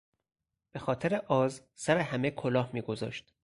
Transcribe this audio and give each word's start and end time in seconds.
به 0.71 0.79
خاطر 0.79 1.15
آز 1.27 1.61
سر 1.73 1.97
همه 1.97 2.31
کلاه 2.31 2.69
میگذاشت. 2.73 3.33